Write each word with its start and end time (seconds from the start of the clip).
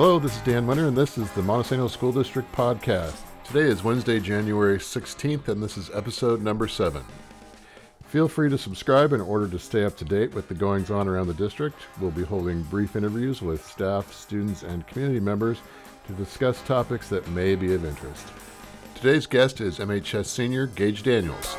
Hello, 0.00 0.18
this 0.18 0.34
is 0.34 0.40
Dan 0.40 0.66
Winter, 0.66 0.88
and 0.88 0.96
this 0.96 1.18
is 1.18 1.30
the 1.32 1.42
Montesano 1.42 1.86
School 1.90 2.10
District 2.10 2.50
Podcast. 2.52 3.18
Today 3.44 3.68
is 3.68 3.84
Wednesday, 3.84 4.18
January 4.18 4.78
16th, 4.78 5.48
and 5.48 5.62
this 5.62 5.76
is 5.76 5.90
episode 5.92 6.40
number 6.40 6.66
7. 6.66 7.04
Feel 8.04 8.26
free 8.26 8.48
to 8.48 8.56
subscribe 8.56 9.12
in 9.12 9.20
order 9.20 9.46
to 9.46 9.58
stay 9.58 9.84
up 9.84 9.98
to 9.98 10.06
date 10.06 10.32
with 10.32 10.48
the 10.48 10.54
goings 10.54 10.90
on 10.90 11.06
around 11.06 11.26
the 11.26 11.34
district. 11.34 11.76
We'll 12.00 12.12
be 12.12 12.24
holding 12.24 12.62
brief 12.62 12.96
interviews 12.96 13.42
with 13.42 13.62
staff, 13.62 14.10
students, 14.10 14.62
and 14.62 14.86
community 14.86 15.20
members 15.20 15.58
to 16.06 16.14
discuss 16.14 16.62
topics 16.62 17.10
that 17.10 17.28
may 17.28 17.54
be 17.54 17.74
of 17.74 17.84
interest. 17.84 18.26
Today's 18.94 19.26
guest 19.26 19.60
is 19.60 19.80
MHS 19.80 20.24
senior 20.24 20.66
Gage 20.66 21.02
Daniels. 21.02 21.56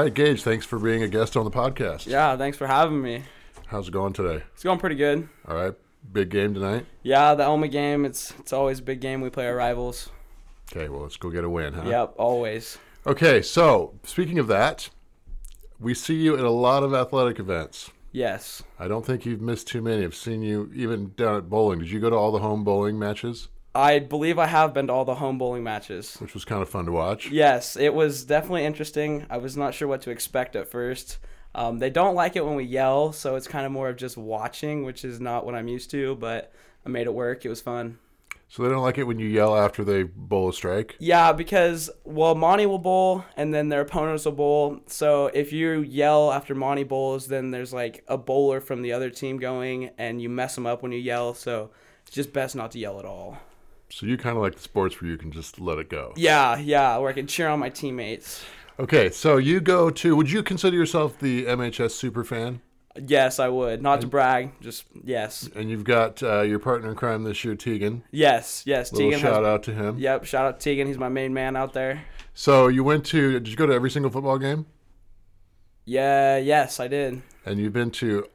All 0.00 0.04
right, 0.04 0.14
Gage, 0.14 0.42
thanks 0.42 0.64
for 0.64 0.78
being 0.78 1.02
a 1.02 1.08
guest 1.08 1.36
on 1.36 1.44
the 1.44 1.50
podcast. 1.50 2.06
Yeah, 2.06 2.34
thanks 2.38 2.56
for 2.56 2.66
having 2.66 3.02
me. 3.02 3.24
How's 3.66 3.88
it 3.88 3.90
going 3.90 4.14
today? 4.14 4.42
It's 4.54 4.62
going 4.62 4.78
pretty 4.78 4.94
good. 4.94 5.28
All 5.46 5.54
right, 5.54 5.74
big 6.10 6.30
game 6.30 6.54
tonight. 6.54 6.86
Yeah, 7.02 7.34
the 7.34 7.42
Elma 7.42 7.68
game, 7.68 8.06
it's 8.06 8.32
it's 8.38 8.54
always 8.54 8.78
a 8.78 8.82
big 8.82 9.00
game. 9.02 9.20
We 9.20 9.28
play 9.28 9.46
our 9.46 9.54
rivals. 9.54 10.08
Okay, 10.72 10.88
well, 10.88 11.02
let's 11.02 11.18
go 11.18 11.28
get 11.28 11.44
a 11.44 11.50
win, 11.50 11.74
huh? 11.74 11.82
Yep, 11.84 12.14
always. 12.16 12.78
Okay, 13.06 13.42
so 13.42 13.92
speaking 14.02 14.38
of 14.38 14.46
that, 14.46 14.88
we 15.78 15.92
see 15.92 16.14
you 16.14 16.34
at 16.34 16.44
a 16.44 16.50
lot 16.50 16.82
of 16.82 16.94
athletic 16.94 17.38
events. 17.38 17.90
Yes. 18.10 18.62
I 18.78 18.88
don't 18.88 19.04
think 19.04 19.26
you've 19.26 19.42
missed 19.42 19.68
too 19.68 19.82
many. 19.82 20.02
I've 20.02 20.14
seen 20.14 20.40
you 20.40 20.72
even 20.74 21.12
down 21.14 21.36
at 21.36 21.50
bowling. 21.50 21.80
Did 21.80 21.90
you 21.90 22.00
go 22.00 22.08
to 22.08 22.16
all 22.16 22.32
the 22.32 22.38
home 22.38 22.64
bowling 22.64 22.98
matches? 22.98 23.48
I 23.74 24.00
believe 24.00 24.38
I 24.38 24.46
have 24.46 24.74
been 24.74 24.88
to 24.88 24.92
all 24.92 25.04
the 25.04 25.14
home 25.16 25.38
bowling 25.38 25.62
matches. 25.62 26.16
Which 26.16 26.34
was 26.34 26.44
kind 26.44 26.62
of 26.62 26.68
fun 26.68 26.86
to 26.86 26.92
watch. 26.92 27.30
Yes, 27.30 27.76
it 27.76 27.94
was 27.94 28.24
definitely 28.24 28.64
interesting. 28.64 29.26
I 29.30 29.38
was 29.38 29.56
not 29.56 29.74
sure 29.74 29.86
what 29.86 30.02
to 30.02 30.10
expect 30.10 30.56
at 30.56 30.68
first. 30.68 31.18
Um, 31.54 31.78
they 31.78 31.90
don't 31.90 32.14
like 32.14 32.36
it 32.36 32.44
when 32.44 32.54
we 32.56 32.64
yell, 32.64 33.12
so 33.12 33.36
it's 33.36 33.48
kind 33.48 33.66
of 33.66 33.72
more 33.72 33.88
of 33.88 33.96
just 33.96 34.16
watching, 34.16 34.84
which 34.84 35.04
is 35.04 35.20
not 35.20 35.44
what 35.44 35.54
I'm 35.54 35.68
used 35.68 35.90
to, 35.90 36.14
but 36.16 36.52
I 36.84 36.88
made 36.88 37.06
it 37.06 37.14
work. 37.14 37.44
It 37.44 37.48
was 37.48 37.60
fun. 37.60 37.98
So 38.48 38.64
they 38.64 38.68
don't 38.68 38.82
like 38.82 38.98
it 38.98 39.04
when 39.04 39.20
you 39.20 39.28
yell 39.28 39.56
after 39.56 39.84
they 39.84 40.02
bowl 40.02 40.48
a 40.48 40.52
strike? 40.52 40.96
Yeah, 40.98 41.32
because 41.32 41.88
well, 42.04 42.34
Monty 42.34 42.66
will 42.66 42.80
bowl 42.80 43.24
and 43.36 43.54
then 43.54 43.68
their 43.68 43.82
opponents 43.82 44.24
will 44.24 44.32
bowl. 44.32 44.80
So 44.86 45.26
if 45.26 45.52
you 45.52 45.82
yell 45.82 46.32
after 46.32 46.56
Monty 46.56 46.82
bowls, 46.82 47.28
then 47.28 47.52
there's 47.52 47.72
like 47.72 48.02
a 48.08 48.18
bowler 48.18 48.60
from 48.60 48.82
the 48.82 48.92
other 48.92 49.08
team 49.08 49.38
going, 49.38 49.90
and 49.98 50.20
you 50.20 50.28
mess 50.28 50.56
them 50.56 50.66
up 50.66 50.82
when 50.82 50.90
you 50.90 50.98
yell. 50.98 51.32
So 51.32 51.70
it's 52.02 52.10
just 52.10 52.32
best 52.32 52.56
not 52.56 52.72
to 52.72 52.80
yell 52.80 52.98
at 52.98 53.04
all. 53.04 53.38
So 53.90 54.06
you 54.06 54.16
kind 54.16 54.36
of 54.36 54.42
like 54.42 54.54
the 54.54 54.62
sports 54.62 55.00
where 55.00 55.10
you 55.10 55.16
can 55.16 55.32
just 55.32 55.60
let 55.60 55.78
it 55.78 55.90
go. 55.90 56.12
Yeah, 56.16 56.56
yeah, 56.58 56.96
where 56.98 57.10
I 57.10 57.12
can 57.12 57.26
cheer 57.26 57.48
on 57.48 57.58
my 57.58 57.68
teammates. 57.68 58.44
Okay, 58.78 59.10
so 59.10 59.36
you 59.36 59.60
go 59.60 59.90
to. 59.90 60.16
Would 60.16 60.30
you 60.30 60.42
consider 60.42 60.76
yourself 60.76 61.18
the 61.18 61.44
MHS 61.44 61.90
super 61.90 62.24
fan? 62.24 62.62
Yes, 62.96 63.38
I 63.38 63.48
would. 63.48 63.82
Not 63.82 64.00
to 64.00 64.06
brag, 64.06 64.52
just 64.60 64.84
yes. 65.04 65.48
And 65.54 65.70
you've 65.70 65.84
got 65.84 66.22
uh, 66.22 66.42
your 66.42 66.58
partner 66.58 66.90
in 66.90 66.96
crime 66.96 67.24
this 67.24 67.44
year, 67.44 67.54
Tegan. 67.54 68.02
Yes, 68.10 68.62
yes. 68.66 68.92
Little 68.92 69.10
Tegan 69.10 69.20
shout 69.20 69.44
has, 69.44 69.46
out 69.46 69.62
to 69.64 69.74
him. 69.74 69.98
Yep, 69.98 70.24
shout 70.24 70.46
out 70.46 70.60
to 70.60 70.64
Tegan. 70.64 70.86
He's 70.86 70.98
my 70.98 71.08
main 71.08 71.34
man 71.34 71.56
out 71.56 71.72
there. 71.72 72.02
So 72.34 72.68
you 72.68 72.82
went 72.82 73.04
to? 73.06 73.34
Did 73.34 73.48
you 73.48 73.56
go 73.56 73.66
to 73.66 73.72
every 73.72 73.90
single 73.90 74.10
football 74.10 74.38
game? 74.38 74.66
Yeah, 75.84 76.36
yes, 76.36 76.80
I 76.80 76.88
did. 76.88 77.22
And 77.44 77.58
you've 77.58 77.72
been 77.72 77.90
to 77.92 78.28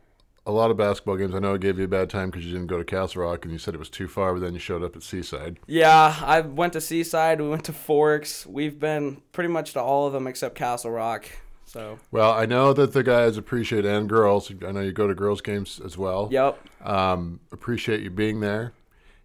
a 0.46 0.52
lot 0.52 0.70
of 0.72 0.78
basketball 0.78 1.18
games. 1.18 1.34
I 1.34 1.40
know 1.40 1.56
it 1.56 1.62
gave 1.62 1.80
you 1.80 1.86
a 1.86 1.88
bad 1.88 2.10
time 2.10 2.30
because 2.30 2.46
you 2.46 2.52
didn't 2.52 2.68
go 2.68 2.78
to 2.78 2.86
Castle 2.86 3.24
Rock 3.24 3.46
and 3.46 3.52
you 3.52 3.58
said 3.58 3.74
it 3.74 3.80
was 3.80 3.90
too 3.90 4.08
far, 4.08 4.34
but 4.34 4.42
then 4.42 4.54
you 4.54 4.60
showed 4.60 4.84
up 4.84 4.96
at 4.96 5.04
Seaside. 5.04 5.60
Yeah, 5.68 6.16
I 6.22 6.42
went 6.42 6.74
to 6.74 6.82
Seaside. 6.82 7.42
We 7.42 7.50
went 7.50 7.66
to 7.66 7.74
Forks. 7.74 8.45
We've 8.45 8.80
been 8.80 9.22
pretty 9.32 9.50
much 9.50 9.73
to 9.73 9.82
all 9.82 10.08
of 10.08 10.14
them 10.14 10.28
except 10.28 10.55
Castle 10.55 10.92
Rock. 10.92 11.28
So. 11.66 12.00
Well, 12.11 12.32
I 12.32 12.45
know 12.45 12.73
that 12.73 12.94
the 12.94 13.04
guys 13.04 13.38
appreciate 13.38 13.86
and 13.86 14.08
girls. 14.08 14.52
I 14.66 14.72
know 14.72 14.82
you 14.82 14.92
go 14.92 15.08
to 15.08 15.16
girls 15.16 15.42
games 15.42 15.82
as 15.84 15.98
well. 15.98 16.30
Yep. 16.32 16.60
Um, 16.82 17.39
appreciate 17.52 18.02
you 18.02 18.11
being 18.11 18.39
there. 18.39 18.73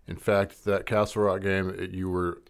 In 0.08 0.16
fact, 0.16 0.64
that 0.64 0.86
Castle 0.86 1.22
Rock 1.24 1.42
game, 1.42 1.68
it, 1.78 1.90
you 1.90 2.08
were 2.08 2.40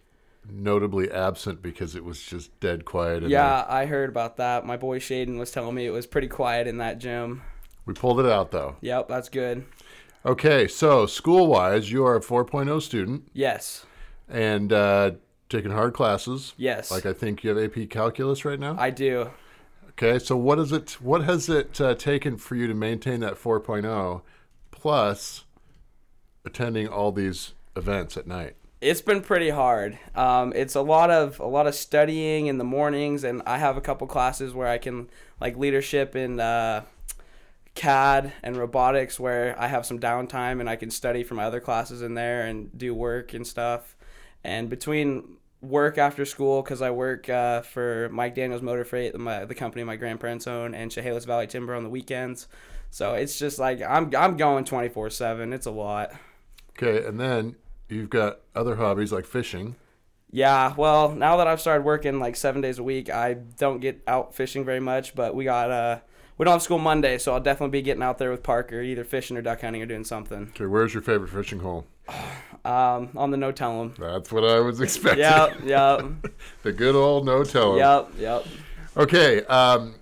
notably 0.48 1.10
absent 1.10 1.60
because 1.60 1.94
it 1.96 2.04
was 2.04 2.22
just 2.22 2.58
dead 2.60 2.84
quiet. 2.84 3.24
in 3.24 3.30
Yeah, 3.30 3.66
I 3.68 3.86
heard 3.86 4.08
about 4.08 4.36
that. 4.36 4.64
My 4.64 4.76
boy 4.76 5.00
Shaden 5.00 5.38
was 5.38 5.50
telling 5.50 5.74
me 5.74 5.86
it 5.86 5.90
was 5.90 6.06
pretty 6.06 6.28
quiet 6.28 6.66
in 6.66 6.78
that 6.78 6.98
gym. 6.98 7.42
We 7.86 7.94
pulled 7.94 8.20
it 8.20 8.26
out 8.26 8.50
though. 8.50 8.76
Yep, 8.80 9.08
that's 9.08 9.28
good. 9.28 9.64
Okay, 10.24 10.68
so 10.68 11.06
school 11.06 11.46
wise, 11.46 11.90
you 11.90 12.04
are 12.04 12.16
a 12.16 12.20
4.0 12.20 12.82
student 12.82 13.28
Yes. 13.32 13.86
and 14.28 14.72
uh, 14.72 15.12
taking 15.48 15.70
hard 15.70 15.94
classes. 15.94 16.52
Yes. 16.58 16.90
Like 16.90 17.06
I 17.06 17.12
think 17.14 17.42
you 17.42 17.54
have 17.54 17.58
AP 17.58 17.88
Calculus 17.88 18.44
right 18.44 18.58
now. 18.60 18.76
I 18.78 18.90
do. 18.90 19.30
Okay, 19.90 20.18
so 20.18 20.36
what 20.36 20.58
is 20.58 20.72
it? 20.72 20.92
What 21.00 21.24
has 21.24 21.48
it 21.48 21.80
uh, 21.80 21.94
taken 21.94 22.36
for 22.36 22.54
you 22.54 22.66
to 22.66 22.74
maintain 22.74 23.20
that 23.20 23.34
4.0, 23.34 24.22
plus 24.70 25.44
attending 26.44 26.88
all 26.88 27.12
these 27.12 27.52
events 27.76 28.16
at 28.16 28.26
night? 28.26 28.56
It's 28.80 29.02
been 29.02 29.20
pretty 29.20 29.50
hard. 29.50 29.98
Um, 30.14 30.54
it's 30.56 30.74
a 30.74 30.80
lot 30.80 31.10
of 31.10 31.38
a 31.38 31.46
lot 31.46 31.66
of 31.66 31.74
studying 31.74 32.46
in 32.46 32.56
the 32.56 32.64
mornings, 32.64 33.24
and 33.24 33.42
I 33.44 33.58
have 33.58 33.76
a 33.76 33.80
couple 33.82 34.06
classes 34.06 34.54
where 34.54 34.68
I 34.68 34.78
can 34.78 35.10
like 35.38 35.56
leadership 35.58 36.14
and 36.14 36.40
uh, 36.40 36.82
CAD 37.80 38.34
and 38.42 38.56
robotics, 38.58 39.18
where 39.18 39.58
I 39.58 39.68
have 39.68 39.86
some 39.86 39.98
downtime 39.98 40.60
and 40.60 40.68
I 40.68 40.76
can 40.76 40.90
study 40.90 41.24
for 41.24 41.34
my 41.34 41.44
other 41.44 41.60
classes 41.60 42.02
in 42.02 42.12
there 42.12 42.42
and 42.42 42.76
do 42.76 42.94
work 42.94 43.32
and 43.32 43.46
stuff. 43.46 43.96
And 44.44 44.68
between 44.68 45.38
work 45.62 45.96
after 45.96 46.26
school, 46.26 46.60
because 46.60 46.82
I 46.82 46.90
work 46.90 47.30
uh, 47.30 47.62
for 47.62 48.10
Mike 48.10 48.34
Daniels 48.34 48.60
Motor 48.60 48.84
Freight, 48.84 49.14
the, 49.14 49.18
my, 49.18 49.46
the 49.46 49.54
company 49.54 49.82
my 49.82 49.96
grandparents 49.96 50.46
own, 50.46 50.74
and 50.74 50.90
Chehalis 50.90 51.24
Valley 51.24 51.46
Timber 51.46 51.74
on 51.74 51.82
the 51.82 51.88
weekends. 51.88 52.48
So 52.90 53.14
it's 53.14 53.38
just 53.38 53.58
like 53.58 53.80
I'm 53.80 54.14
I'm 54.14 54.36
going 54.36 54.66
24 54.66 55.08
seven. 55.08 55.54
It's 55.54 55.66
a 55.66 55.70
lot. 55.70 56.12
Okay, 56.76 57.06
and 57.06 57.18
then 57.18 57.56
you've 57.88 58.10
got 58.10 58.40
other 58.54 58.76
hobbies 58.76 59.10
like 59.10 59.24
fishing. 59.24 59.76
Yeah, 60.30 60.74
well, 60.76 61.12
now 61.12 61.38
that 61.38 61.46
I've 61.46 61.62
started 61.62 61.84
working 61.84 62.20
like 62.20 62.36
seven 62.36 62.60
days 62.60 62.78
a 62.78 62.82
week, 62.82 63.08
I 63.08 63.34
don't 63.34 63.80
get 63.80 64.02
out 64.06 64.34
fishing 64.34 64.66
very 64.66 64.80
much. 64.80 65.14
But 65.14 65.34
we 65.34 65.44
got 65.44 65.70
uh, 65.70 66.00
we 66.40 66.44
don't 66.44 66.52
have 66.52 66.62
school 66.62 66.78
Monday, 66.78 67.18
so 67.18 67.34
I'll 67.34 67.40
definitely 67.40 67.78
be 67.78 67.82
getting 67.82 68.02
out 68.02 68.16
there 68.16 68.30
with 68.30 68.42
Parker, 68.42 68.80
either 68.80 69.04
fishing 69.04 69.36
or 69.36 69.42
duck 69.42 69.60
hunting 69.60 69.82
or 69.82 69.84
doing 69.84 70.04
something. 70.04 70.50
Okay, 70.56 70.64
where's 70.64 70.94
your 70.94 71.02
favorite 71.02 71.28
fishing 71.28 71.58
hole? 71.58 71.86
Um, 72.64 73.10
on 73.14 73.30
the 73.30 73.36
no 73.36 73.52
tell 73.52 73.78
'em. 73.78 73.94
That's 73.98 74.32
what 74.32 74.44
I 74.44 74.58
was 74.60 74.80
expecting. 74.80 75.18
Yep, 75.20 75.60
yep, 75.64 76.02
the 76.62 76.72
good 76.72 76.94
old 76.94 77.26
no 77.26 77.44
tell 77.44 77.72
'em. 77.72 77.78
yep, 77.78 78.08
yep. 78.18 78.46
Okay, 78.96 79.44
um, 79.44 79.94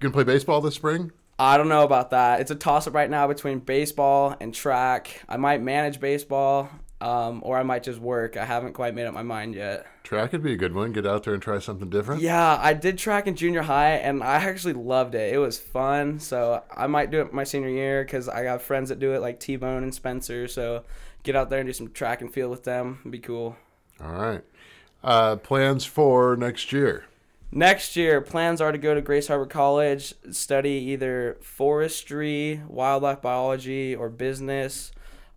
gonna 0.00 0.12
play 0.12 0.24
baseball 0.24 0.60
this 0.60 0.74
spring. 0.74 1.10
I 1.38 1.56
don't 1.56 1.70
know 1.70 1.84
about 1.84 2.10
that. 2.10 2.42
It's 2.42 2.50
a 2.50 2.56
toss 2.56 2.86
up 2.86 2.92
right 2.92 3.08
now 3.08 3.26
between 3.26 3.60
baseball 3.60 4.36
and 4.40 4.52
track. 4.52 5.22
I 5.30 5.38
might 5.38 5.62
manage 5.62 5.98
baseball, 5.98 6.68
um, 7.00 7.40
or 7.44 7.58
I 7.58 7.62
might 7.62 7.82
just 7.82 8.00
work. 8.00 8.36
I 8.36 8.44
haven't 8.44 8.72
quite 8.72 8.94
made 8.94 9.06
up 9.06 9.14
my 9.14 9.22
mind 9.22 9.54
yet. 9.54 9.86
Track 10.04 10.32
would 10.32 10.42
be 10.42 10.52
a 10.52 10.56
good 10.56 10.74
one. 10.74 10.92
Get 10.92 11.06
out 11.06 11.24
there 11.24 11.34
and 11.34 11.42
try 11.42 11.58
something 11.58 11.90
different. 11.90 12.22
Yeah, 12.22 12.58
I 12.60 12.74
did 12.74 12.98
track 12.98 13.26
in 13.26 13.36
junior 13.36 13.62
high, 13.62 13.92
and 13.92 14.22
I 14.22 14.36
actually 14.36 14.74
loved 14.74 15.14
it. 15.14 15.32
It 15.32 15.38
was 15.38 15.58
fun, 15.58 16.18
so 16.20 16.62
I 16.74 16.86
might 16.86 17.10
do 17.10 17.20
it 17.20 17.32
my 17.32 17.44
senior 17.44 17.68
year 17.68 18.04
because 18.04 18.28
I 18.28 18.44
got 18.44 18.62
friends 18.62 18.88
that 18.88 18.98
do 18.98 19.12
it, 19.12 19.20
like 19.20 19.40
T 19.40 19.56
Bone 19.56 19.82
and 19.82 19.94
Spencer. 19.94 20.48
So 20.48 20.84
get 21.22 21.36
out 21.36 21.50
there 21.50 21.60
and 21.60 21.68
do 21.68 21.72
some 21.72 21.90
track 21.90 22.20
and 22.20 22.32
field 22.32 22.50
with 22.50 22.64
them. 22.64 22.98
It'd 23.00 23.12
be 23.12 23.18
cool. 23.18 23.56
All 24.00 24.12
right. 24.12 24.42
Uh, 25.02 25.36
plans 25.36 25.84
for 25.84 26.36
next 26.36 26.72
year. 26.72 27.04
Next 27.56 27.94
year, 27.94 28.20
plans 28.20 28.60
are 28.60 28.72
to 28.72 28.78
go 28.78 28.94
to 28.94 29.00
Grays 29.00 29.28
Harbor 29.28 29.46
College, 29.46 30.14
study 30.32 30.70
either 30.70 31.38
forestry, 31.40 32.60
wildlife 32.66 33.22
biology, 33.22 33.94
or 33.94 34.08
business, 34.08 34.90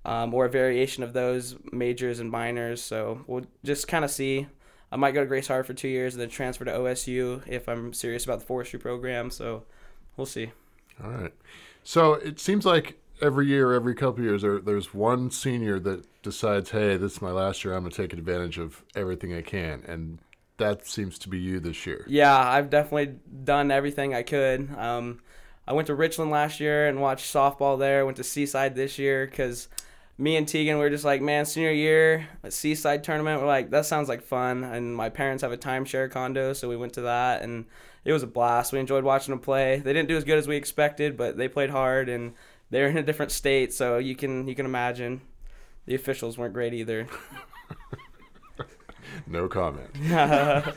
um, 0.08 0.34
or 0.34 0.46
a 0.46 0.50
variation 0.50 1.04
of 1.04 1.14
those 1.14 1.56
majors 1.72 2.20
and 2.20 2.32
minors. 2.32 2.82
So 2.82 3.24
we'll 3.28 3.46
just 3.64 3.88
kind 3.88 4.06
of 4.06 4.10
see. 4.10 4.48
I 4.90 4.96
might 4.96 5.12
go 5.12 5.20
to 5.20 5.28
Grays 5.28 5.48
Harbor 5.48 5.66
for 5.66 5.74
two 5.74 5.90
years 5.90 6.14
and 6.14 6.22
then 6.22 6.30
transfer 6.30 6.64
to 6.64 6.72
OSU 6.72 7.42
if 7.46 7.68
I'm 7.68 7.94
serious 7.94 8.24
about 8.24 8.40
the 8.40 8.46
forestry 8.46 8.80
program. 8.80 9.30
So 9.30 9.64
we'll 10.16 10.26
see. 10.26 10.52
All 11.04 11.12
right. 11.12 11.34
So 11.84 12.14
it 12.14 12.40
seems 12.40 12.66
like 12.66 12.98
every 13.22 13.48
year, 13.48 13.74
every 13.74 13.96
couple 13.96 14.24
years, 14.24 14.44
there, 14.44 14.60
there's 14.60 14.94
one 14.94 15.30
senior 15.30 15.78
that 15.80 16.06
decides, 16.24 16.72
hey, 16.72 16.96
this 16.96 17.14
is 17.14 17.22
my 17.22 17.32
last 17.32 17.66
year. 17.66 17.76
I'm 17.76 17.82
going 17.82 17.92
to 17.92 18.02
take 18.02 18.14
advantage 18.14 18.58
of 18.58 18.82
everything 18.96 19.34
I 19.34 19.42
can. 19.42 19.84
And 19.86 20.20
that 20.56 20.88
seems 20.88 21.20
to 21.20 21.30
be 21.30 21.38
you 21.38 21.60
this 21.60 21.86
year. 21.86 22.06
Yeah, 22.08 22.36
I've 22.38 22.70
definitely 22.70 23.20
done 23.44 23.72
everything 23.72 24.16
I 24.16 24.24
could. 24.24 24.74
Um, 24.78 25.20
I 25.68 25.74
went 25.74 25.88
to 25.88 25.96
Richland 25.96 26.32
last 26.32 26.62
year 26.62 26.88
and 26.88 27.02
watched 27.02 27.32
softball 27.32 27.78
there. 27.78 28.06
Went 28.06 28.18
to 28.18 28.24
Seaside 28.24 28.74
this 28.74 28.98
year 28.98 29.28
because 29.28 29.68
me 30.18 30.36
and 30.36 30.48
Tegan 30.48 30.78
we 30.78 30.84
were 30.84 30.90
just 30.90 31.06
like, 31.06 31.22
man, 31.22 31.46
senior 31.46 31.72
year, 31.72 32.28
a 32.44 32.52
Seaside 32.52 33.04
tournament. 33.04 33.42
We're 33.42 33.48
like, 33.48 33.70
that 33.70 33.86
sounds 33.86 34.10
like 34.10 34.24
fun. 34.24 34.64
And 34.64 34.96
my 34.96 35.10
parents 35.10 35.44
have 35.44 35.52
a 35.52 35.58
timeshare 35.58 36.10
condo, 36.10 36.54
so 36.54 36.68
we 36.68 36.78
went 36.78 36.94
to 36.94 37.02
that 37.02 37.42
and 37.44 37.66
it 38.04 38.14
was 38.14 38.24
a 38.24 38.28
blast. 38.28 38.74
We 38.74 38.80
enjoyed 38.80 39.04
watching 39.04 39.32
them 39.32 39.40
play. 39.40 39.80
They 39.80 39.94
didn't 39.94 40.08
do 40.08 40.18
as 40.18 40.24
good 40.24 40.38
as 40.38 40.48
we 40.48 40.56
expected, 40.56 41.18
but 41.18 41.38
they 41.38 41.48
played 41.48 41.70
hard 41.70 42.10
and 42.10 42.34
they're 42.70 42.88
in 42.88 42.98
a 42.98 43.04
different 43.04 43.32
state, 43.32 43.74
so 43.74 43.98
you 43.98 44.16
can 44.16 44.48
you 44.48 44.56
can 44.56 44.66
imagine. 44.66 45.22
The 45.86 45.96
officials 45.96 46.38
weren't 46.38 46.54
great 46.54 46.74
either. 46.74 47.08
No 49.26 49.48
comment. 49.48 49.90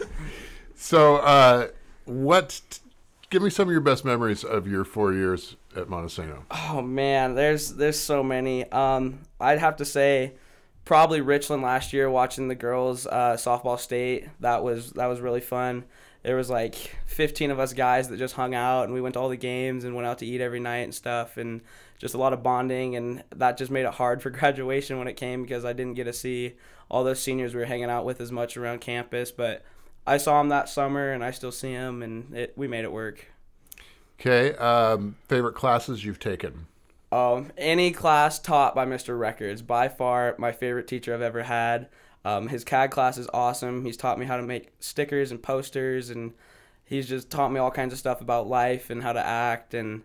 So, 0.77 1.17
uh, 1.17 1.69
what? 2.07 2.79
Give 3.31 3.43
me 3.43 3.51
some 3.51 3.69
of 3.69 3.73
your 3.73 3.81
best 3.81 4.05
memories 4.05 4.43
of 4.43 4.67
your 4.67 4.85
four 4.85 5.13
years 5.13 5.57
at 5.77 5.87
Montesano. 5.87 6.43
Oh 6.51 6.83
man, 6.83 7.37
there's 7.37 7.75
there's 7.75 7.99
so 7.99 8.25
many. 8.25 8.71
Um, 8.73 9.21
I'd 9.41 9.61
have 9.61 9.77
to 9.77 9.85
say, 9.85 10.33
probably 10.85 11.21
Richland 11.21 11.63
last 11.63 11.93
year 11.93 12.11
watching 12.11 12.49
the 12.49 12.57
girls 12.57 13.07
uh, 13.07 13.37
softball 13.39 13.79
state. 13.79 14.27
That 14.41 14.65
was 14.65 14.91
that 14.93 15.07
was 15.07 15.21
really 15.21 15.41
fun. 15.41 15.85
There 16.23 16.35
was 16.37 16.51
like 16.51 16.75
15 17.07 17.53
of 17.53 17.61
us 17.61 17.73
guys 17.73 18.09
that 18.09 18.19
just 18.19 18.35
hung 18.35 18.55
out 18.55 18.85
and 18.85 18.93
we 18.93 19.01
went 19.01 19.15
to 19.15 19.21
all 19.21 19.29
the 19.29 19.37
games 19.37 19.85
and 19.85 19.95
went 19.95 20.07
out 20.07 20.19
to 20.19 20.27
eat 20.27 20.41
every 20.41 20.61
night 20.61 20.81
and 20.81 20.95
stuff 20.95 21.37
and 21.39 21.63
just 21.99 22.15
a 22.15 22.19
lot 22.19 22.35
of 22.35 22.43
bonding 22.43 22.95
and 22.97 23.23
that 23.37 23.57
just 23.57 23.71
made 23.71 23.87
it 23.87 23.95
hard 23.95 24.21
for 24.21 24.29
graduation 24.31 24.99
when 24.99 25.09
it 25.09 25.15
came 25.15 25.43
because 25.43 25.65
I 25.65 25.73
didn't 25.73 25.95
get 25.95 26.05
to 26.05 26.13
see 26.13 26.57
all 26.91 27.05
those 27.05 27.23
seniors 27.23 27.55
we 27.55 27.61
were 27.61 27.67
hanging 27.67 27.89
out 27.89 28.05
with 28.05 28.21
as 28.21 28.33
much 28.33 28.57
around 28.57 28.81
campus. 28.81 29.31
But 29.31 29.65
I 30.11 30.17
saw 30.17 30.41
him 30.41 30.49
that 30.49 30.69
summer 30.69 31.13
and 31.13 31.23
I 31.25 31.31
still 31.31 31.53
see 31.53 31.71
him, 31.71 32.03
and 32.03 32.35
it, 32.37 32.53
we 32.57 32.67
made 32.67 32.85
it 32.85 32.91
work. 32.91 33.27
Okay. 34.19 34.57
Um, 34.57 35.15
favorite 35.29 35.55
classes 35.55 36.05
you've 36.05 36.19
taken? 36.19 36.67
Um, 37.13 37.53
any 37.57 37.93
class 37.93 38.41
taught 38.41 38.75
by 38.75 38.87
Mr. 38.87 39.17
Records, 39.17 39.63
by 39.63 39.89
far 39.89 40.35
my 40.37 40.51
favorite 40.51 40.89
teacher 40.89 41.15
I've 41.15 41.23
ever 41.23 41.45
had. 41.45 41.89
Um, 42.25 42.49
his 42.49 42.65
CAD 42.65 42.91
class 42.91 43.19
is 43.19 43.29
awesome. 43.33 43.85
He's 43.85 43.97
taught 43.97 44.19
me 44.19 44.27
how 44.27 44.37
to 44.37 44.43
make 44.43 44.73
stickers 44.81 45.31
and 45.31 45.41
posters, 45.41 46.11
and 46.11 46.33
he's 46.85 47.09
just 47.09 47.31
taught 47.31 47.53
me 47.53 47.61
all 47.61 47.71
kinds 47.71 47.93
of 47.93 47.99
stuff 48.01 48.21
about 48.21 48.49
life 48.49 48.91
and 48.91 49.05
how 49.05 49.13
to 49.13 49.25
act. 49.25 49.75
And 49.75 50.03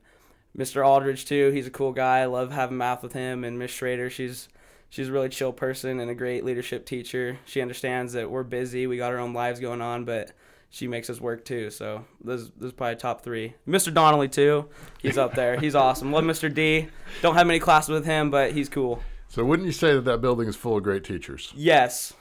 Mr. 0.56 0.88
Aldridge 0.88 1.26
too, 1.26 1.50
he's 1.50 1.68
a 1.68 1.72
cool 1.72 1.94
guy. 1.94 2.20
I 2.20 2.26
love 2.26 2.52
having 2.52 2.78
math 2.78 3.02
with 3.02 3.14
him. 3.14 3.44
And 3.44 3.58
Miss 3.58 3.72
Schrader, 3.72 4.12
she's 4.12 4.50
she's 4.96 5.10
a 5.10 5.12
really 5.12 5.28
chill 5.28 5.52
person 5.52 6.00
and 6.00 6.10
a 6.10 6.16
great 6.16 6.46
leadership 6.46 6.86
teacher. 6.86 7.38
She 7.44 7.62
understands 7.62 8.14
that 8.14 8.32
we're 8.32 8.44
busy, 8.44 8.88
we 8.88 8.96
got 8.96 9.12
our 9.12 9.20
own 9.20 9.34
lives 9.34 9.60
going 9.60 9.82
on, 9.82 10.06
but 10.06 10.32
she 10.70 10.88
makes 10.88 11.10
us 11.10 11.20
work 11.20 11.44
too. 11.44 11.70
So 11.70 12.06
this, 12.24 12.44
this 12.58 12.68
is 12.68 12.72
probably 12.72 12.96
top 12.96 13.22
three. 13.22 13.56
Mr. 13.68 13.94
Donnelly 13.94 14.30
too, 14.30 14.70
he's 15.02 15.18
up 15.18 15.36
there. 15.36 15.60
He's 15.60 15.76
awesome. 15.76 16.14
Love 16.14 16.24
Mr. 16.24 16.54
D. 16.54 16.88
Don't 17.22 17.36
have 17.36 17.46
many 17.46 17.60
classes 17.60 17.90
with 17.90 18.06
him, 18.06 18.32
but 18.32 18.54
he's 18.54 18.70
cool. 18.70 19.04
So 19.28 19.44
wouldn't 19.44 19.66
you 19.66 19.74
say 19.74 19.94
that 19.94 20.06
that 20.06 20.22
building 20.22 20.48
is 20.48 20.56
full 20.56 20.78
of 20.78 20.84
great 20.84 21.04
teachers? 21.04 21.52
Yes, 21.56 22.14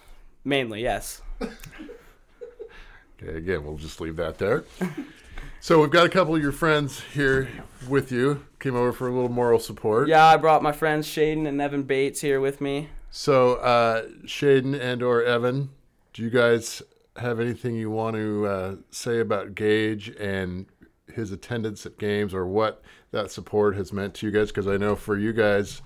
mainly 0.44 0.82
yes. 0.82 1.23
Okay, 3.23 3.38
again, 3.38 3.65
we'll 3.65 3.76
just 3.76 4.00
leave 4.00 4.17
that 4.17 4.38
there. 4.38 4.65
So 5.64 5.81
we've 5.81 5.88
got 5.88 6.05
a 6.05 6.11
couple 6.11 6.37
of 6.37 6.43
your 6.43 6.52
friends 6.52 7.00
here 7.14 7.49
with 7.88 8.12
you. 8.12 8.44
Came 8.61 8.76
over 8.76 8.93
for 8.93 9.08
a 9.08 9.11
little 9.11 9.31
moral 9.31 9.58
support. 9.58 10.08
Yeah, 10.08 10.26
I 10.26 10.37
brought 10.37 10.62
my 10.62 10.72
friends 10.72 11.06
Shaden 11.06 11.49
and 11.49 11.58
Evan 11.58 11.84
Bates 11.84 12.20
here 12.20 12.38
with 12.38 12.61
me. 12.61 12.90
So 13.11 13.55
uh, 13.55 14.08
Shaden 14.26 14.78
and 14.78 15.02
or 15.02 15.25
Evan, 15.25 15.70
do 16.12 16.22
you 16.22 16.28
guys 16.28 16.82
have 17.16 17.40
anything 17.40 17.76
you 17.76 17.88
want 17.88 18.14
to 18.14 18.46
uh, 18.46 18.75
say 18.90 19.20
about 19.20 19.55
Gage 19.55 20.11
and 20.20 20.66
his 21.11 21.32
attendance 21.32 21.87
at 21.87 21.96
games, 21.96 22.34
or 22.34 22.46
what 22.46 22.82
that 23.12 23.31
support 23.31 23.75
has 23.76 23.90
meant 23.90 24.12
to 24.16 24.26
you 24.26 24.32
guys? 24.32 24.49
Because 24.49 24.69
I 24.69 24.76
know 24.76 24.94
for 24.94 25.16
you 25.16 25.32
guys, 25.32 25.81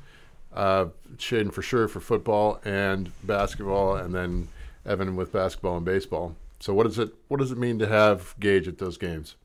uh, 0.52 0.86
Shaden 1.18 1.52
for 1.52 1.62
sure 1.62 1.86
for 1.86 2.00
football 2.00 2.60
and 2.64 3.12
basketball, 3.22 3.94
and 3.94 4.12
then 4.12 4.48
Evan 4.84 5.14
with 5.14 5.32
basketball 5.32 5.76
and 5.76 5.86
baseball. 5.86 6.34
So 6.58 6.74
what 6.74 6.82
does 6.82 6.98
it 6.98 7.14
what 7.28 7.38
does 7.38 7.52
it 7.52 7.58
mean 7.58 7.78
to 7.78 7.86
have 7.86 8.34
Gage 8.40 8.66
at 8.66 8.78
those 8.78 8.98
games? 8.98 9.36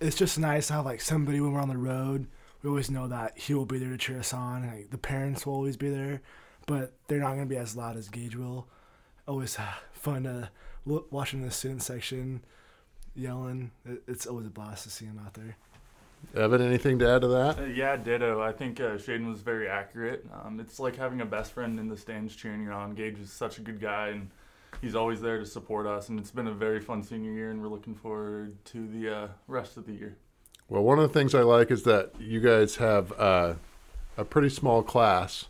It's 0.00 0.16
just 0.16 0.38
nice 0.38 0.68
to 0.68 0.74
have 0.74 0.84
like 0.84 1.00
somebody 1.00 1.40
when 1.40 1.52
we're 1.52 1.60
on 1.60 1.68
the 1.68 1.76
road. 1.76 2.26
We 2.62 2.70
always 2.70 2.90
know 2.90 3.06
that 3.08 3.38
he 3.38 3.54
will 3.54 3.66
be 3.66 3.78
there 3.78 3.90
to 3.90 3.98
cheer 3.98 4.18
us 4.18 4.32
on. 4.32 4.62
And, 4.64 4.76
like, 4.76 4.90
the 4.90 4.98
parents 4.98 5.46
will 5.46 5.54
always 5.54 5.76
be 5.76 5.90
there, 5.90 6.20
but 6.66 6.92
they're 7.06 7.20
not 7.20 7.34
going 7.34 7.48
to 7.48 7.54
be 7.54 7.56
as 7.56 7.76
loud 7.76 7.96
as 7.96 8.08
Gage 8.08 8.36
will. 8.36 8.66
Always 9.28 9.58
uh, 9.58 9.74
fun 9.92 10.24
to 10.24 10.50
look, 10.84 11.10
watching 11.10 11.42
the 11.42 11.50
student 11.50 11.82
section 11.82 12.42
yelling. 13.14 13.70
It, 13.84 14.02
it's 14.08 14.26
always 14.26 14.46
a 14.46 14.50
blast 14.50 14.84
to 14.84 14.90
see 14.90 15.04
him 15.04 15.20
out 15.24 15.34
there. 15.34 15.56
Evan, 16.34 16.62
anything 16.62 16.98
to 16.98 17.08
add 17.08 17.20
to 17.22 17.28
that? 17.28 17.58
Uh, 17.58 17.64
yeah, 17.64 17.96
ditto. 17.96 18.40
I 18.40 18.52
think 18.52 18.80
uh, 18.80 18.94
Shaden 18.94 19.28
was 19.28 19.40
very 19.42 19.68
accurate. 19.68 20.26
Um, 20.44 20.58
it's 20.58 20.80
like 20.80 20.96
having 20.96 21.20
a 21.20 21.26
best 21.26 21.52
friend 21.52 21.78
in 21.78 21.88
the 21.88 21.96
stands 21.96 22.34
cheering 22.34 22.62
you 22.62 22.70
on. 22.70 22.94
Gage 22.94 23.18
is 23.18 23.32
such 23.32 23.58
a 23.58 23.60
good 23.60 23.80
guy, 23.80 24.08
and 24.08 24.30
he's 24.80 24.94
always 24.94 25.20
there 25.20 25.38
to 25.38 25.46
support 25.46 25.86
us. 25.86 26.08
And 26.08 26.18
it's 26.18 26.30
been 26.30 26.46
a 26.46 26.54
very 26.54 26.80
fun 26.80 27.02
senior 27.02 27.32
year, 27.32 27.50
and 27.50 27.60
we're 27.60 27.68
looking 27.68 27.94
forward 27.94 28.64
to 28.66 28.86
the 28.86 29.14
uh, 29.14 29.28
rest 29.48 29.76
of 29.76 29.86
the 29.86 29.92
year. 29.92 30.16
Well, 30.68 30.82
one 30.82 30.98
of 30.98 31.10
the 31.10 31.18
things 31.18 31.34
I 31.34 31.42
like 31.42 31.70
is 31.70 31.84
that 31.84 32.12
you 32.18 32.40
guys 32.40 32.76
have 32.76 33.12
uh, 33.18 33.54
a 34.16 34.24
pretty 34.24 34.48
small 34.48 34.82
class, 34.82 35.46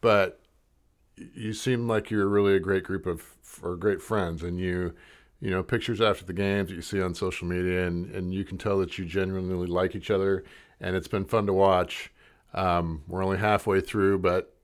but 0.00 0.40
you 1.34 1.52
seem 1.52 1.86
like 1.86 2.10
you're 2.10 2.28
really 2.28 2.54
a 2.54 2.60
great 2.60 2.84
group 2.84 3.06
of 3.06 3.36
or 3.62 3.76
great 3.76 4.00
friends, 4.00 4.42
and 4.42 4.58
you, 4.58 4.94
you 5.40 5.50
know, 5.50 5.62
pictures 5.62 6.00
after 6.00 6.24
the 6.24 6.32
games 6.32 6.70
that 6.70 6.74
you 6.74 6.82
see 6.82 7.02
on 7.02 7.14
social 7.14 7.46
media, 7.46 7.86
and 7.86 8.10
and 8.14 8.32
you 8.32 8.44
can 8.44 8.56
tell 8.56 8.78
that 8.78 8.96
you 8.96 9.04
genuinely 9.04 9.66
like 9.66 9.94
each 9.94 10.10
other, 10.10 10.44
and 10.80 10.96
it's 10.96 11.08
been 11.08 11.26
fun 11.26 11.46
to 11.46 11.52
watch. 11.52 12.10
Um, 12.54 13.02
we're 13.06 13.22
only 13.22 13.38
halfway 13.38 13.80
through, 13.82 14.20
but 14.20 14.54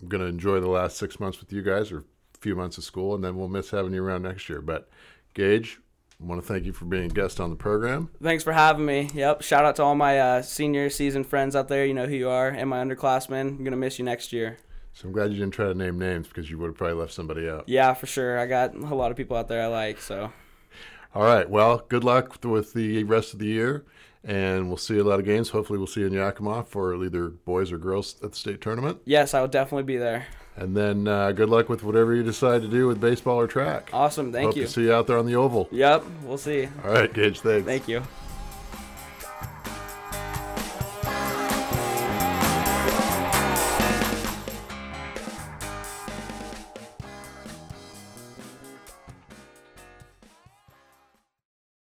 I'm 0.00 0.08
gonna 0.08 0.24
enjoy 0.24 0.60
the 0.60 0.70
last 0.70 0.96
six 0.96 1.20
months 1.20 1.38
with 1.40 1.52
you 1.52 1.62
guys, 1.62 1.92
or 1.92 2.04
few 2.40 2.54
months 2.54 2.78
of 2.78 2.84
school, 2.84 3.14
and 3.14 3.22
then 3.22 3.36
we'll 3.36 3.48
miss 3.48 3.70
having 3.70 3.92
you 3.92 4.02
around 4.02 4.22
next 4.22 4.48
year. 4.48 4.60
But 4.60 4.88
Gage, 5.34 5.80
I 6.20 6.26
want 6.26 6.40
to 6.40 6.46
thank 6.46 6.64
you 6.64 6.72
for 6.72 6.84
being 6.84 7.04
a 7.04 7.08
guest 7.08 7.38
on 7.40 7.50
the 7.50 7.56
program. 7.56 8.10
Thanks 8.22 8.42
for 8.42 8.52
having 8.52 8.84
me. 8.84 9.08
Yep. 9.14 9.42
Shout 9.42 9.64
out 9.64 9.76
to 9.76 9.82
all 9.82 9.94
my 9.94 10.18
uh, 10.18 10.42
senior 10.42 10.90
season 10.90 11.24
friends 11.24 11.54
out 11.54 11.68
there. 11.68 11.86
You 11.86 11.94
know 11.94 12.06
who 12.06 12.16
you 12.16 12.28
are, 12.28 12.48
and 12.48 12.68
my 12.68 12.82
underclassmen. 12.82 13.40
I'm 13.40 13.64
gonna 13.64 13.76
miss 13.76 13.98
you 13.98 14.04
next 14.04 14.32
year. 14.32 14.58
So 14.94 15.06
I'm 15.06 15.12
glad 15.12 15.30
you 15.30 15.38
didn't 15.38 15.54
try 15.54 15.66
to 15.66 15.74
name 15.74 15.96
names 15.96 16.26
because 16.26 16.50
you 16.50 16.58
would 16.58 16.66
have 16.66 16.76
probably 16.76 16.96
left 16.96 17.12
somebody 17.12 17.48
out. 17.48 17.68
Yeah, 17.68 17.94
for 17.94 18.06
sure. 18.06 18.36
I 18.36 18.46
got 18.46 18.74
a 18.74 18.94
lot 18.94 19.12
of 19.12 19.16
people 19.16 19.36
out 19.36 19.46
there 19.46 19.62
I 19.62 19.66
like. 19.66 20.00
So. 20.00 20.32
All 21.14 21.22
right. 21.22 21.48
Well, 21.48 21.84
good 21.88 22.02
luck 22.02 22.44
with 22.44 22.72
the 22.72 23.04
rest 23.04 23.32
of 23.32 23.38
the 23.38 23.46
year, 23.46 23.84
and 24.24 24.66
we'll 24.66 24.76
see 24.76 24.98
a 24.98 25.04
lot 25.04 25.20
of 25.20 25.24
games. 25.24 25.50
Hopefully, 25.50 25.78
we'll 25.78 25.86
see 25.86 26.00
you 26.00 26.08
in 26.08 26.14
Yakima 26.14 26.64
for 26.64 26.96
either 27.04 27.28
boys 27.28 27.70
or 27.70 27.78
girls 27.78 28.16
at 28.24 28.32
the 28.32 28.36
state 28.36 28.60
tournament. 28.60 28.98
Yes, 29.04 29.34
I 29.34 29.40
will 29.40 29.46
definitely 29.48 29.84
be 29.84 29.98
there. 29.98 30.26
And 30.58 30.76
then 30.76 31.06
uh, 31.06 31.32
good 31.32 31.48
luck 31.48 31.68
with 31.68 31.84
whatever 31.84 32.14
you 32.14 32.22
decide 32.24 32.62
to 32.62 32.68
do 32.68 32.86
with 32.88 33.00
baseball 33.00 33.38
or 33.38 33.46
track. 33.46 33.90
Awesome. 33.92 34.32
Thank 34.32 34.46
Hope 34.46 34.56
you. 34.56 34.64
to 34.64 34.68
see 34.68 34.82
you 34.82 34.92
out 34.92 35.06
there 35.06 35.16
on 35.16 35.26
the 35.26 35.36
oval. 35.36 35.68
Yep. 35.70 36.04
We'll 36.24 36.38
see. 36.38 36.68
All 36.84 36.90
right, 36.90 37.12
Gage. 37.12 37.40
Thanks. 37.40 37.64
Thank 37.64 37.86
you. 37.86 38.02